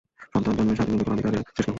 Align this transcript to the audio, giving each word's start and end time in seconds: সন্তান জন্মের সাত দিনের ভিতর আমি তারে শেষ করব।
সন্তান 0.33 0.53
জন্মের 0.57 0.77
সাত 0.79 0.85
দিনের 0.89 0.99
ভিতর 1.05 1.13
আমি 1.15 1.23
তারে 1.25 1.37
শেষ 1.39 1.53
করব। 1.57 1.67